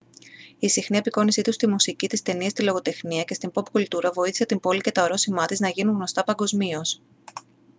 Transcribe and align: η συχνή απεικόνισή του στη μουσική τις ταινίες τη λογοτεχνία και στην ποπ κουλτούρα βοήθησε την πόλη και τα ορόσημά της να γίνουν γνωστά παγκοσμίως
η 0.59 0.67
συχνή 0.69 0.97
απεικόνισή 0.97 1.41
του 1.41 1.51
στη 1.51 1.67
μουσική 1.67 2.07
τις 2.07 2.21
ταινίες 2.21 2.53
τη 2.53 2.63
λογοτεχνία 2.63 3.23
και 3.23 3.33
στην 3.33 3.51
ποπ 3.51 3.69
κουλτούρα 3.71 4.11
βοήθησε 4.11 4.45
την 4.45 4.59
πόλη 4.59 4.81
και 4.81 4.91
τα 4.91 5.03
ορόσημά 5.03 5.45
της 5.45 5.59
να 5.59 5.69
γίνουν 5.69 5.95
γνωστά 5.95 6.23
παγκοσμίως 6.23 7.01